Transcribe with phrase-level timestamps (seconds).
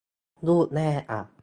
[0.47, 1.21] รูปแย่อ่ะ